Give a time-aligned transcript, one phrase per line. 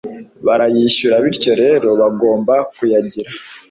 [0.45, 3.29] Barayishyura bityo rero bagomba kuyagira